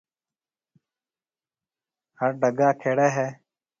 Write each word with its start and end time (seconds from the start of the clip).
هڙ 2.19 2.31
ڊگا 2.41 2.69
کيڙيَ 2.81 3.07
هيَ۔ 3.15 3.27